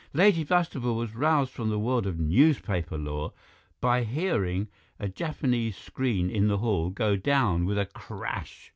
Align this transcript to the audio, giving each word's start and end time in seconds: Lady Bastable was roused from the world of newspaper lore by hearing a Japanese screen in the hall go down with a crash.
Lady 0.15 0.43
Bastable 0.43 0.95
was 0.95 1.13
roused 1.13 1.51
from 1.51 1.69
the 1.69 1.77
world 1.77 2.07
of 2.07 2.17
newspaper 2.19 2.97
lore 2.97 3.33
by 3.79 4.03
hearing 4.03 4.67
a 4.99 5.07
Japanese 5.07 5.77
screen 5.77 6.27
in 6.27 6.47
the 6.47 6.57
hall 6.57 6.89
go 6.89 7.15
down 7.15 7.65
with 7.65 7.77
a 7.77 7.85
crash. 7.85 8.69